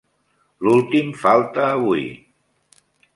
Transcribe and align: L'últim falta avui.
L'últim 0.67 1.11
falta 1.25 1.67
avui. 1.75 2.09